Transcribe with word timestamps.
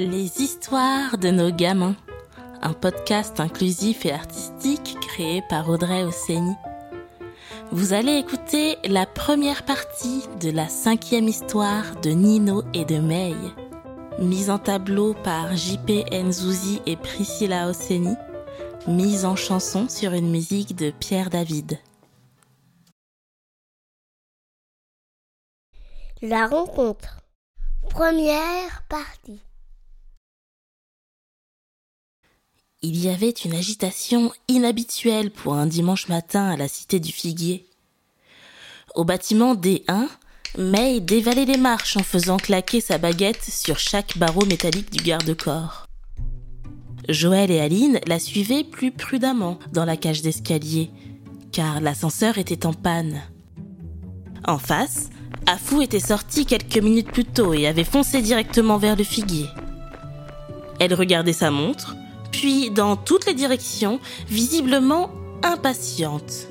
Les 0.00 0.42
histoires 0.42 1.18
de 1.18 1.28
nos 1.28 1.52
gamins, 1.52 1.94
un 2.62 2.72
podcast 2.72 3.38
inclusif 3.38 4.04
et 4.04 4.10
artistique 4.10 4.98
créé 5.00 5.40
par 5.48 5.68
Audrey 5.68 6.02
Ossény. 6.02 6.56
Vous 7.70 7.92
allez 7.92 8.16
écouter 8.16 8.76
la 8.84 9.06
première 9.06 9.64
partie 9.64 10.24
de 10.40 10.50
la 10.50 10.68
cinquième 10.68 11.28
histoire 11.28 11.94
de 12.00 12.10
Nino 12.10 12.64
et 12.74 12.84
de 12.84 12.98
May, 12.98 13.36
mise 14.18 14.50
en 14.50 14.58
tableau 14.58 15.14
par 15.14 15.54
JP 15.54 16.10
Nzouzi 16.12 16.82
et 16.86 16.96
Priscilla 16.96 17.68
Ossény, 17.68 18.16
mise 18.88 19.24
en 19.24 19.36
chanson 19.36 19.88
sur 19.88 20.12
une 20.12 20.28
musique 20.28 20.74
de 20.74 20.90
Pierre 20.90 21.30
David. 21.30 21.78
La 26.20 26.48
rencontre. 26.48 27.20
Première 27.90 28.82
partie. 28.88 29.40
Il 32.86 33.02
y 33.02 33.08
avait 33.08 33.30
une 33.30 33.54
agitation 33.54 34.30
inhabituelle 34.46 35.30
pour 35.30 35.54
un 35.54 35.64
dimanche 35.64 36.08
matin 36.08 36.50
à 36.50 36.58
la 36.58 36.68
cité 36.68 37.00
du 37.00 37.12
Figuier. 37.12 37.64
Au 38.94 39.04
bâtiment 39.04 39.54
D1, 39.54 40.06
May 40.58 41.00
dévalait 41.00 41.46
les 41.46 41.56
marches 41.56 41.96
en 41.96 42.02
faisant 42.02 42.36
claquer 42.36 42.82
sa 42.82 42.98
baguette 42.98 43.42
sur 43.42 43.78
chaque 43.78 44.18
barreau 44.18 44.44
métallique 44.44 44.92
du 44.92 45.02
garde-corps. 45.02 45.86
Joël 47.08 47.50
et 47.50 47.60
Aline 47.60 48.00
la 48.06 48.18
suivaient 48.18 48.64
plus 48.64 48.92
prudemment 48.92 49.58
dans 49.72 49.86
la 49.86 49.96
cage 49.96 50.20
d'escalier, 50.20 50.90
car 51.52 51.80
l'ascenseur 51.80 52.36
était 52.36 52.66
en 52.66 52.74
panne. 52.74 53.22
En 54.46 54.58
face, 54.58 55.08
Afou 55.46 55.80
était 55.80 56.00
sorti 56.00 56.44
quelques 56.44 56.76
minutes 56.76 57.10
plus 57.10 57.24
tôt 57.24 57.54
et 57.54 57.66
avait 57.66 57.82
foncé 57.82 58.20
directement 58.20 58.76
vers 58.76 58.94
le 58.94 59.04
figuier. 59.04 59.46
Elle 60.80 60.92
regardait 60.92 61.32
sa 61.32 61.50
montre, 61.50 61.96
dans 62.70 62.96
toutes 62.96 63.26
les 63.26 63.34
directions, 63.34 64.00
visiblement 64.28 65.10
impatiente. 65.42 66.48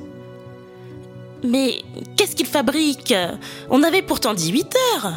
Mais 1.43 1.81
qu'est-ce 2.15 2.35
qu'il 2.35 2.45
fabrique? 2.45 3.13
On 3.69 3.83
avait 3.83 4.01
pourtant 4.01 4.33
dit 4.33 4.51
8 4.51 4.75
heures 4.75 5.13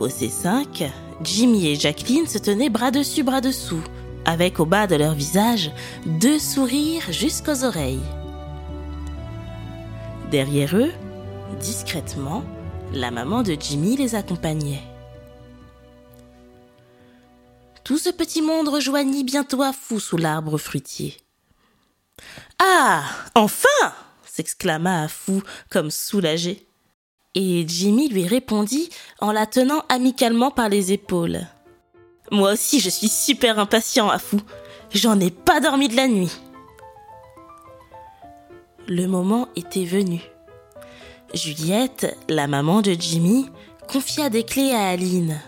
Au 0.00 0.08
C5, 0.08 0.90
Jimmy 1.22 1.68
et 1.68 1.76
Jacqueline 1.76 2.26
se 2.26 2.38
tenaient 2.38 2.70
bras 2.70 2.90
dessus, 2.90 3.22
bras 3.22 3.40
dessous, 3.40 3.82
avec 4.24 4.58
au 4.58 4.66
bas 4.66 4.86
de 4.86 4.96
leur 4.96 5.14
visage 5.14 5.70
deux 6.06 6.38
sourires 6.38 7.10
jusqu'aux 7.10 7.64
oreilles. 7.64 8.00
Derrière 10.30 10.74
eux, 10.76 10.92
discrètement, 11.60 12.42
la 12.92 13.10
maman 13.10 13.42
de 13.42 13.56
Jimmy 13.58 13.96
les 13.96 14.14
accompagnait. 14.14 14.82
Tout 17.84 17.98
ce 17.98 18.10
petit 18.10 18.42
monde 18.42 18.68
rejoignit 18.68 19.24
bientôt 19.24 19.62
à 19.62 19.72
fou 19.72 19.98
sous 19.98 20.16
l'arbre 20.16 20.56
fruitier. 20.56 21.16
Ah 22.60 23.02
Enfin 23.34 23.68
s'exclama 24.24 25.02
Afou 25.02 25.42
comme 25.68 25.90
soulagé. 25.90 26.66
Et 27.34 27.64
Jimmy 27.66 28.08
lui 28.08 28.26
répondit 28.26 28.88
en 29.20 29.32
la 29.32 29.46
tenant 29.46 29.82
amicalement 29.88 30.50
par 30.50 30.68
les 30.68 30.92
épaules. 30.92 31.40
Moi 32.30 32.52
aussi 32.52 32.80
je 32.80 32.88
suis 32.88 33.08
super 33.08 33.58
impatient, 33.58 34.08
Afou. 34.08 34.40
J'en 34.94 35.18
ai 35.18 35.30
pas 35.30 35.60
dormi 35.60 35.88
de 35.88 35.96
la 35.96 36.06
nuit. 36.06 36.32
Le 38.86 39.06
moment 39.06 39.48
était 39.56 39.84
venu. 39.84 40.20
Juliette, 41.34 42.16
la 42.28 42.46
maman 42.46 42.82
de 42.82 42.92
Jimmy, 42.92 43.48
confia 43.88 44.28
des 44.28 44.44
clés 44.44 44.72
à 44.72 44.88
Aline 44.88 45.40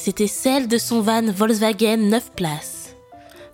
c'était 0.00 0.26
celle 0.26 0.66
de 0.66 0.78
son 0.78 1.02
van 1.02 1.30
Volkswagen 1.30 1.98
9 1.98 2.32
places. 2.32 2.96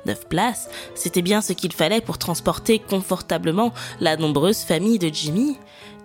9 0.06 0.28
places, 0.28 0.68
c'était 0.94 1.20
bien 1.20 1.40
ce 1.40 1.52
qu'il 1.52 1.72
fallait 1.72 2.00
pour 2.00 2.18
transporter 2.18 2.78
confortablement 2.78 3.72
la 3.98 4.16
nombreuse 4.16 4.60
famille 4.60 5.00
de 5.00 5.10
Jimmy 5.12 5.58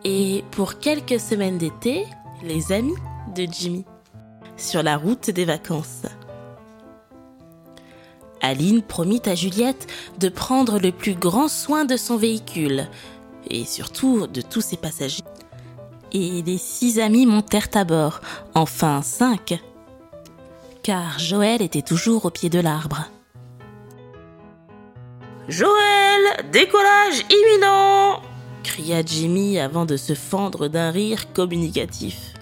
et 0.03 0.43
pour 0.49 0.79
quelques 0.79 1.19
semaines 1.19 1.59
d'été, 1.59 2.07
les 2.43 2.71
amis 2.71 2.95
de 3.35 3.45
Jimmy, 3.51 3.85
sur 4.57 4.81
la 4.81 4.97
route 4.97 5.29
des 5.29 5.45
vacances. 5.45 6.07
Aline 8.41 8.81
promit 8.81 9.21
à 9.27 9.35
Juliette 9.35 9.85
de 10.17 10.29
prendre 10.29 10.79
le 10.79 10.91
plus 10.91 11.13
grand 11.13 11.49
soin 11.49 11.85
de 11.85 11.97
son 11.97 12.17
véhicule 12.17 12.89
et 13.47 13.63
surtout 13.63 14.25
de 14.25 14.41
tous 14.41 14.61
ses 14.61 14.77
passagers. 14.77 15.21
Et 16.11 16.41
les 16.41 16.57
six 16.57 16.99
amis 16.99 17.27
montèrent 17.27 17.69
à 17.75 17.83
bord, 17.83 18.21
enfin 18.55 19.03
cinq, 19.03 19.61
car 20.83 21.19
Joël 21.19 21.61
était 21.61 21.81
toujours 21.81 22.25
au 22.25 22.29
pied 22.29 22.49
de 22.49 22.59
l'arbre. 22.59 23.09
Joël, 25.47 26.45
décollage 26.51 27.25
imminent 27.29 28.21
cria 28.63 29.01
Jimmy 29.03 29.59
avant 29.59 29.85
de 29.85 29.97
se 29.97 30.13
fendre 30.13 30.67
d'un 30.67 30.91
rire 30.91 31.33
communicatif. 31.33 32.33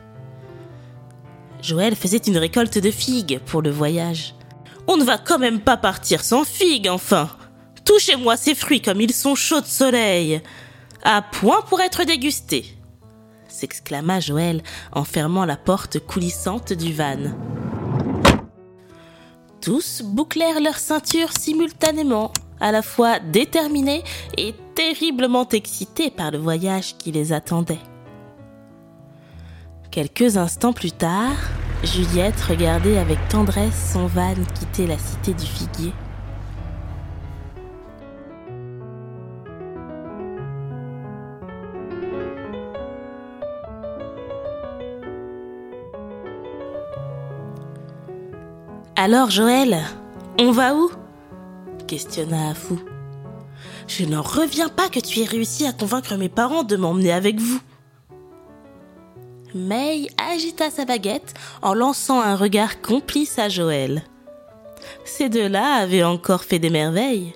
Joël 1.62 1.96
faisait 1.96 2.18
une 2.18 2.38
récolte 2.38 2.78
de 2.78 2.92
figues 2.92 3.40
pour 3.46 3.62
le 3.62 3.70
voyage. 3.70 4.36
On 4.88 4.98
ne 4.98 5.04
va 5.04 5.18
quand 5.18 5.40
même 5.40 5.62
pas 5.62 5.78
partir 5.78 6.24
sans 6.24 6.44
figues, 6.44 6.90
enfin. 6.90 7.30
Touchez-moi 7.86 8.38
ces 8.38 8.56
fruits 8.56 8.82
comme 8.82 9.02
ils 9.02 9.14
sont 9.14 9.36
chauds 9.36 9.62
de 9.62 9.66
soleil. 9.66 10.42
À 11.04 11.22
point 11.22 11.62
pour 11.62 11.80
être 11.82 12.04
dégustés 12.04 12.80
s'exclama 13.60 14.20
Joël 14.20 14.62
en 14.94 15.04
fermant 15.04 15.46
la 15.46 15.58
porte 15.58 16.00
coulissante 16.00 16.72
du 16.72 16.94
van. 16.94 17.18
Tous 19.62 20.02
bouclèrent 20.04 20.62
leur 20.62 20.78
ceinture 20.78 21.32
simultanément, 21.38 22.32
à 22.62 22.72
la 22.72 22.82
fois 22.82 23.20
déterminés 23.20 24.04
et 24.38 24.54
terriblement 24.74 25.48
excités 25.50 26.10
par 26.10 26.32
le 26.32 26.38
voyage 26.38 26.96
qui 26.98 27.12
les 27.12 27.34
attendait. 27.34 27.80
Quelques 29.92 30.38
instants 30.38 30.72
plus 30.72 30.92
tard, 30.92 31.36
Juliette 31.84 32.40
regardait 32.42 32.98
avec 32.98 33.18
tendresse 33.28 33.92
son 33.94 34.08
van 34.08 34.34
quitter 34.58 34.88
la 34.88 34.98
cité 34.98 35.34
du 35.34 35.46
figuier. 35.46 35.94
Alors 49.02 49.30
Joël, 49.30 49.80
on 50.40 50.52
va 50.52 50.76
où? 50.76 50.92
Questionna 51.88 52.50
Afou. 52.50 52.78
Je 53.88 54.04
n'en 54.04 54.22
reviens 54.22 54.68
pas 54.68 54.90
que 54.90 55.00
tu 55.00 55.22
aies 55.22 55.26
réussi 55.26 55.66
à 55.66 55.72
convaincre 55.72 56.18
mes 56.18 56.28
parents 56.28 56.64
de 56.64 56.76
m'emmener 56.76 57.14
avec 57.14 57.40
vous. 57.40 57.62
May 59.56 60.10
agita 60.18 60.70
sa 60.70 60.84
baguette 60.84 61.34
en 61.62 61.74
lançant 61.74 62.20
un 62.20 62.36
regard 62.36 62.82
complice 62.82 63.40
à 63.40 63.48
Joël. 63.48 64.04
Ces 65.06 65.30
deux-là 65.30 65.76
avaient 65.76 66.04
encore 66.04 66.44
fait 66.44 66.60
des 66.60 66.70
merveilles. 66.70 67.32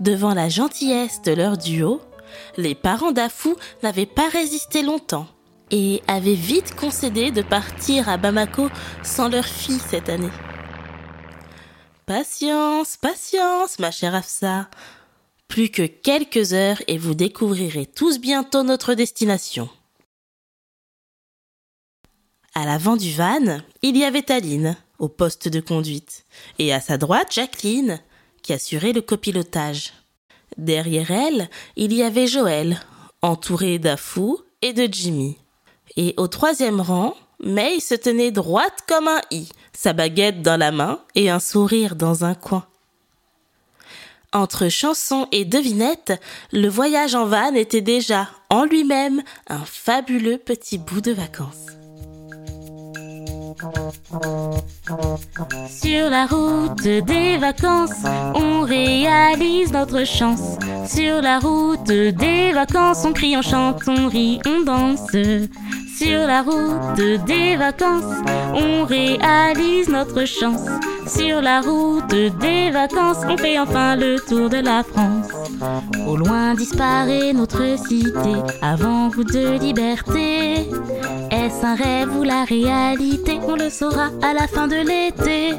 Devant 0.00 0.32
la 0.32 0.48
gentillesse 0.48 1.20
de 1.20 1.32
leur 1.32 1.58
duo, 1.58 2.00
les 2.56 2.74
parents 2.74 3.12
d'Afou 3.12 3.56
n'avaient 3.82 4.06
pas 4.06 4.30
résisté 4.30 4.82
longtemps 4.82 5.26
et 5.70 6.00
avaient 6.08 6.32
vite 6.32 6.74
concédé 6.76 7.30
de 7.30 7.42
partir 7.42 8.08
à 8.08 8.16
Bamako 8.16 8.70
sans 9.02 9.28
leur 9.28 9.44
fille 9.44 9.82
cette 9.90 10.08
année. 10.08 10.30
Patience, 12.08 12.96
patience, 12.96 13.78
ma 13.78 13.90
chère 13.90 14.14
Afsa. 14.14 14.70
Plus 15.46 15.68
que 15.68 15.82
quelques 15.82 16.54
heures 16.54 16.80
et 16.86 16.96
vous 16.96 17.12
découvrirez 17.12 17.84
tous 17.84 18.18
bientôt 18.18 18.62
notre 18.62 18.94
destination. 18.94 19.68
À 22.54 22.64
l'avant 22.64 22.96
du 22.96 23.12
van, 23.12 23.60
il 23.82 23.98
y 23.98 24.04
avait 24.04 24.32
Aline, 24.32 24.78
au 24.98 25.08
poste 25.08 25.48
de 25.48 25.60
conduite, 25.60 26.24
et 26.58 26.72
à 26.72 26.80
sa 26.80 26.96
droite 26.96 27.34
Jacqueline, 27.34 28.00
qui 28.40 28.54
assurait 28.54 28.94
le 28.94 29.02
copilotage. 29.02 29.92
Derrière 30.56 31.10
elle, 31.10 31.50
il 31.76 31.92
y 31.92 32.02
avait 32.02 32.26
Joël, 32.26 32.80
entouré 33.20 33.78
d'Afou 33.78 34.40
et 34.62 34.72
de 34.72 34.88
Jimmy. 34.90 35.36
Et 35.96 36.14
au 36.16 36.26
troisième 36.26 36.80
rang, 36.80 37.14
May 37.40 37.80
se 37.80 37.94
tenait 37.94 38.32
droite 38.32 38.84
comme 38.88 39.08
un 39.08 39.20
i, 39.30 39.50
sa 39.80 39.92
baguette 39.92 40.42
dans 40.42 40.56
la 40.56 40.72
main 40.72 40.98
et 41.14 41.30
un 41.30 41.38
sourire 41.38 41.94
dans 41.94 42.24
un 42.24 42.34
coin. 42.34 42.64
Entre 44.32 44.68
chansons 44.68 45.28
et 45.30 45.44
devinettes, 45.44 46.20
le 46.52 46.68
voyage 46.68 47.14
en 47.14 47.26
van 47.26 47.54
était 47.54 47.80
déjà 47.80 48.28
en 48.50 48.64
lui-même 48.64 49.22
un 49.46 49.60
fabuleux 49.64 50.38
petit 50.38 50.78
bout 50.78 51.00
de 51.00 51.12
vacances. 51.12 51.66
Sur 55.70 56.10
la 56.10 56.26
route 56.26 56.82
des 56.82 57.38
vacances, 57.38 58.04
on 58.34 58.62
réalise 58.62 59.70
notre 59.70 60.04
chance. 60.04 60.58
Sur 60.88 61.22
la 61.22 61.38
route 61.38 61.86
des 61.86 62.52
vacances, 62.52 63.04
on 63.04 63.12
crie, 63.12 63.36
on 63.36 63.42
chante, 63.42 63.82
on 63.86 64.08
rit, 64.08 64.40
on 64.44 64.64
danse. 64.64 65.12
Sur 65.98 66.28
la 66.28 66.42
route 66.42 67.24
des 67.26 67.56
vacances, 67.56 68.04
on 68.54 68.84
réalise 68.84 69.88
notre 69.88 70.24
chance. 70.26 70.64
Sur 71.08 71.42
la 71.42 71.60
route 71.60 72.06
des 72.06 72.70
vacances, 72.70 73.16
on 73.28 73.36
fait 73.36 73.58
enfin 73.58 73.96
le 73.96 74.14
tour 74.20 74.48
de 74.48 74.58
la 74.58 74.84
France. 74.84 75.26
Au 76.06 76.16
loin 76.16 76.54
disparaît 76.54 77.32
notre 77.32 77.76
cité, 77.88 78.36
avant 78.62 79.08
vous 79.08 79.24
de 79.24 79.58
liberté. 79.58 80.68
Est-ce 81.32 81.66
un 81.66 81.74
rêve 81.74 82.16
ou 82.16 82.22
la 82.22 82.44
réalité? 82.44 83.40
On 83.48 83.56
le 83.56 83.68
saura 83.68 84.10
à 84.22 84.34
la 84.34 84.46
fin 84.46 84.68
de 84.68 84.76
l'été. 84.76 85.56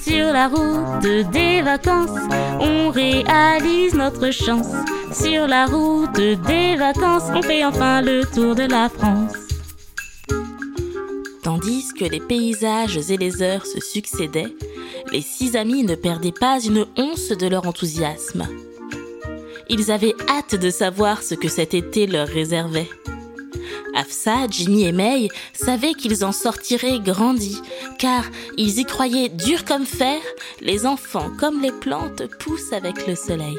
Sur 0.00 0.32
la 0.32 0.48
route 0.48 1.30
des 1.32 1.60
vacances, 1.60 2.18
on 2.60 2.88
réalise 2.88 3.92
notre 3.92 4.30
chance. 4.30 4.72
Sur 5.12 5.46
la 5.46 5.66
route 5.66 6.16
des 6.16 6.76
vacances, 6.76 7.24
on 7.34 7.42
fait 7.42 7.62
enfin 7.62 8.00
le 8.00 8.24
tour 8.24 8.54
de 8.54 8.62
la 8.62 8.88
France. 8.88 9.49
Tandis 11.42 11.92
que 11.98 12.04
les 12.04 12.20
paysages 12.20 13.10
et 13.10 13.16
les 13.16 13.42
heures 13.42 13.64
se 13.64 13.80
succédaient, 13.80 14.54
les 15.10 15.22
six 15.22 15.56
amis 15.56 15.84
ne 15.84 15.94
perdaient 15.94 16.32
pas 16.32 16.60
une 16.60 16.86
once 16.98 17.30
de 17.30 17.46
leur 17.46 17.66
enthousiasme. 17.66 18.46
Ils 19.70 19.90
avaient 19.90 20.14
hâte 20.28 20.54
de 20.54 20.68
savoir 20.68 21.22
ce 21.22 21.34
que 21.34 21.48
cet 21.48 21.74
été 21.74 22.06
leur 22.06 22.28
réservait. 22.28 22.90
Afsa, 23.94 24.46
Jimmy 24.48 24.84
et 24.84 24.92
May 24.92 25.28
savaient 25.52 25.94
qu'ils 25.94 26.24
en 26.24 26.32
sortiraient 26.32 27.00
grandis, 27.00 27.60
car 27.98 28.24
ils 28.56 28.78
y 28.78 28.84
croyaient 28.84 29.28
dur 29.28 29.64
comme 29.64 29.86
fer, 29.86 30.20
les 30.60 30.86
enfants 30.86 31.30
comme 31.38 31.62
les 31.62 31.72
plantes 31.72 32.22
poussent 32.38 32.72
avec 32.72 33.06
le 33.06 33.14
soleil. 33.14 33.58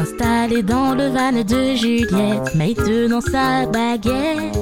Installée 0.00 0.62
dans 0.62 0.94
le 0.94 1.08
van 1.08 1.30
de 1.30 1.74
Juliette, 1.76 2.54
May 2.54 2.72
tenant 2.74 3.20
sa 3.20 3.66
baguette, 3.66 4.56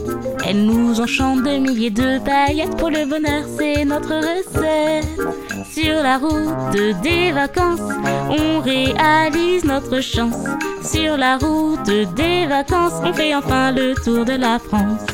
elle 0.44 0.64
nous 0.64 1.00
enchante 1.00 1.44
de 1.44 1.58
milliers 1.58 1.90
de 1.90 2.19
paillettes. 2.19 2.76
Pour 2.76 2.90
le 2.90 3.06
bonheur, 3.06 3.44
c'est 3.56 3.85
notre 3.85 4.17
recette. 4.17 5.06
Sur 5.73 6.02
la 6.02 6.19
route 6.19 7.00
des 7.02 7.31
vacances, 7.31 7.79
on 8.29 8.58
réalise 8.58 9.64
notre 9.64 10.00
chance. 10.00 10.44
Sur 10.82 11.17
la 11.17 11.37
route 11.37 11.87
des 12.17 12.46
vacances, 12.46 12.94
on 13.05 13.12
fait 13.12 13.32
enfin 13.32 13.70
le 13.70 13.94
tour 13.94 14.25
de 14.25 14.32
la 14.32 14.58
France. 14.58 15.06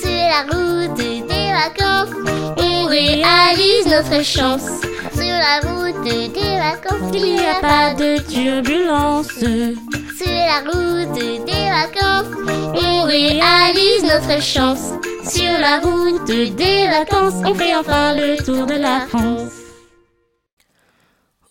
Sur 0.00 0.10
la 0.10 0.42
route 0.50 0.96
des 0.96 1.22
vacances, 1.52 2.12
on 2.56 2.86
réalise 2.86 3.86
notre 3.86 4.24
chance. 4.24 4.80
Sur 5.18 5.26
la 5.26 5.60
route 5.60 6.04
des 6.04 6.28
vacances, 6.58 7.10
il 7.12 7.34
n'y 7.34 7.40
a 7.40 7.60
pas 7.60 7.92
de 7.94 8.18
turbulence. 8.30 9.28
Sur 9.28 10.30
la 10.30 10.60
route 10.60 11.12
des 11.18 11.70
vacances, 11.70 12.32
on 12.74 13.02
réalise 13.02 14.04
notre 14.04 14.40
chance. 14.40 14.92
Sur 15.28 15.58
la 15.58 15.80
route 15.80 16.24
des 16.26 16.86
vacances, 16.86 17.34
on 17.44 17.52
fait 17.52 17.74
enfin 17.74 18.14
le 18.14 18.36
tour 18.44 18.64
de 18.66 18.74
la 18.74 19.06
France. 19.08 19.52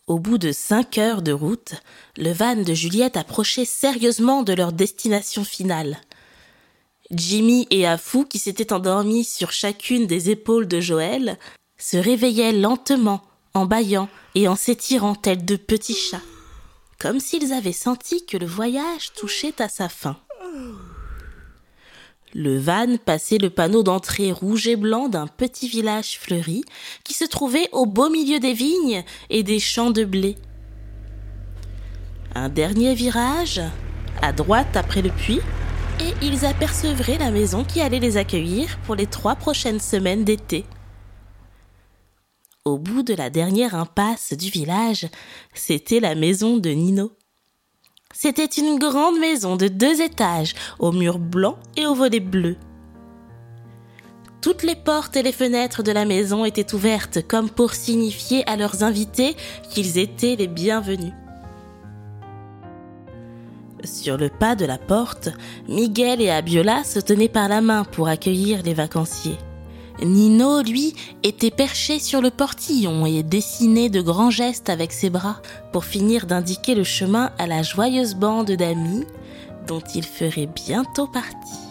Au 0.08 0.20
bout 0.20 0.38
de 0.38 0.54
cinq 0.54 0.98
heures 0.98 1.22
de 1.22 1.34
route, 1.34 1.74
le 2.16 2.32
van 2.32 2.56
de 2.56 2.74
Juliette 2.74 3.18
approchait 3.18 3.66
sérieusement 3.66 4.44
de 4.44 4.54
leur 4.54 4.72
destination 4.72 5.44
finale. 5.44 5.98
Jimmy 7.12 7.68
et 7.70 7.86
Afou, 7.86 8.24
qui 8.24 8.40
s'étaient 8.40 8.72
endormis 8.72 9.26
sur 9.26 9.52
chacune 9.52 10.08
des 10.08 10.30
épaules 10.30 10.70
de 10.70 10.80
Joël, 10.80 11.38
se 11.78 11.98
réveillaient 11.98 12.54
lentement, 12.54 13.22
en 13.54 13.66
bâillant 13.66 14.10
et 14.36 14.48
en 14.48 14.56
s'étirant 14.56 15.16
tels 15.16 15.46
de 15.46 15.56
petits 15.56 15.96
chats, 15.96 16.22
comme 17.00 17.20
s'ils 17.20 17.54
avaient 17.54 17.72
senti 17.72 18.26
que 18.26 18.38
le 18.38 18.46
voyage 18.46 19.14
touchait 19.14 19.62
à 19.62 19.70
sa 19.70 19.90
fin. 19.90 20.18
Le 22.34 22.60
van 22.60 22.98
passait 23.04 23.38
le 23.38 23.50
panneau 23.50 23.84
d'entrée 23.84 24.32
rouge 24.32 24.68
et 24.68 24.76
blanc 24.76 25.08
d'un 25.08 25.28
petit 25.28 25.68
village 25.68 26.20
fleuri 26.20 26.64
qui 27.04 27.14
se 27.14 27.24
trouvait 27.24 27.70
au 27.72 27.86
beau 27.86 28.10
milieu 28.10 28.40
des 28.40 28.54
vignes 28.54 29.04
et 29.30 29.44
des 29.44 29.60
champs 29.60 29.92
de 29.92 30.04
blé. 30.04 30.36
Un 32.36 32.50
dernier 32.50 32.94
virage, 32.94 33.62
à 34.22 34.34
droite 34.34 34.76
après 34.76 35.02
le 35.02 35.10
puits, 35.10 35.40
et 36.00 36.26
ils 36.26 36.46
apercevraient 36.46 37.18
la 37.18 37.32
maison 37.32 37.64
qui 37.64 37.82
allait 37.82 38.00
les 38.00 38.18
accueillir 38.18 38.78
pour 38.86 38.94
les 38.96 39.08
trois 39.08 39.36
prochaines 39.36 39.80
semaines 39.80 40.24
d'été. 40.24 40.66
Au 42.68 42.78
bout 42.78 43.02
de 43.02 43.14
la 43.14 43.30
dernière 43.30 43.76
impasse 43.76 44.34
du 44.34 44.50
village, 44.50 45.08
c'était 45.54 46.02
la 46.02 46.16
maison 46.16 46.58
de 46.58 46.70
Nino. 46.70 47.14
C'était 48.14 48.44
une 48.44 48.78
grande 48.78 49.18
maison 49.18 49.56
de 49.56 49.70
deux 49.70 50.02
étages, 50.02 50.54
aux 50.78 50.92
murs 50.92 51.18
blancs 51.18 51.56
et 51.78 51.86
aux 51.86 51.96
volets 51.96 52.20
bleus. 52.20 52.58
Toutes 54.42 54.64
les 54.64 54.76
portes 54.76 55.16
et 55.16 55.24
les 55.24 55.32
fenêtres 55.32 55.82
de 55.82 55.94
la 55.94 56.04
maison 56.04 56.44
étaient 56.44 56.76
ouvertes 56.76 57.26
comme 57.26 57.50
pour 57.50 57.72
signifier 57.72 58.46
à 58.50 58.58
leurs 58.58 58.84
invités 58.84 59.38
qu'ils 59.70 59.98
étaient 59.98 60.36
les 60.36 60.48
bienvenus. 60.48 61.14
Sur 63.86 64.18
le 64.18 64.28
pas 64.28 64.58
de 64.58 64.66
la 64.66 64.78
porte, 64.78 65.30
Miguel 65.70 66.20
et 66.20 66.32
Abiola 66.32 66.84
se 66.84 67.00
tenaient 67.00 67.30
par 67.30 67.48
la 67.48 67.62
main 67.62 67.86
pour 67.86 68.10
accueillir 68.10 68.62
les 68.62 68.74
vacanciers. 68.74 69.38
Nino, 70.04 70.62
lui, 70.62 70.94
était 71.24 71.52
perché 71.52 72.00
sur 72.00 72.22
le 72.22 72.30
portillon 72.30 73.06
et 73.06 73.24
dessinait 73.24 73.90
de 73.90 74.02
grands 74.02 74.30
gestes 74.30 74.70
avec 74.70 74.92
ses 74.92 75.10
bras 75.10 75.42
pour 75.72 75.86
finir 75.86 76.26
d'indiquer 76.26 76.76
le 76.76 76.84
chemin 76.84 77.32
à 77.38 77.48
la 77.48 77.64
joyeuse 77.64 78.16
bande 78.16 78.52
d'amis 78.52 79.06
dont 79.68 79.82
il 79.96 80.04
ferait 80.04 80.48
bientôt 80.48 81.08
partie. 81.08 81.67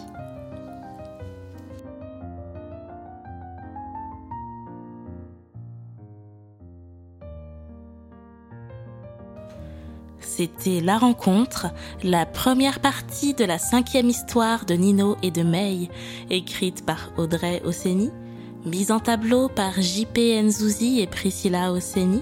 C'était 10.37 10.79
La 10.81 10.99
Rencontre, 10.99 11.67
la 12.03 12.27
première 12.27 12.79
partie 12.79 13.33
de 13.33 13.43
la 13.43 13.57
cinquième 13.57 14.07
histoire 14.07 14.65
de 14.65 14.75
Nino 14.75 15.17
et 15.23 15.31
de 15.31 15.41
May, 15.41 15.89
écrite 16.29 16.85
par 16.85 17.11
Audrey 17.17 17.59
Osseni, 17.65 18.11
mise 18.63 18.91
en 18.91 18.99
tableau 18.99 19.49
par 19.49 19.81
JP 19.81 20.15
Nzouzi 20.43 20.99
et 20.99 21.07
Priscilla 21.07 21.71
Osseni, 21.71 22.21